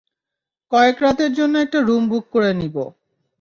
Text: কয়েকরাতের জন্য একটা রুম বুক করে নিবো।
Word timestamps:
কয়েকরাতের 0.71 1.31
জন্য 1.33 1.53
একটা 1.57 1.79
রুম 1.81 2.03
বুক 2.09 2.25
করে 2.33 2.51
নিবো। 2.53 2.85